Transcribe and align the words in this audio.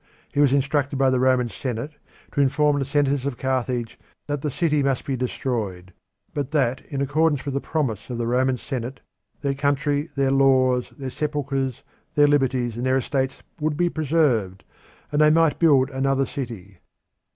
He 0.33 0.39
was 0.39 0.51
instructed 0.51 0.95
by 0.95 1.11
the 1.11 1.19
Roman 1.19 1.47
Senate 1.47 1.91
to 2.31 2.41
inform 2.41 2.79
the 2.79 2.85
senators 2.85 3.27
of 3.27 3.37
Carthage 3.37 3.99
that 4.25 4.41
the 4.41 4.49
city 4.49 4.81
must 4.81 5.05
be 5.05 5.15
destroyed, 5.15 5.93
but 6.33 6.49
that 6.49 6.81
in 6.87 7.03
accordance 7.03 7.45
with 7.45 7.53
the 7.53 7.61
promise 7.61 8.09
of 8.09 8.17
the 8.17 8.25
Roman 8.25 8.57
Senate 8.57 9.01
their 9.41 9.53
country, 9.53 10.09
their 10.15 10.31
laws, 10.31 10.91
their 10.97 11.11
sepulchres, 11.11 11.83
their 12.15 12.25
liberties, 12.25 12.75
and 12.77 12.83
their 12.87 12.97
estates 12.97 13.43
would 13.59 13.77
be 13.77 13.89
preserved, 13.89 14.63
and 15.11 15.21
they 15.21 15.29
might 15.29 15.59
build 15.59 15.91
another 15.91 16.25
city. 16.25 16.79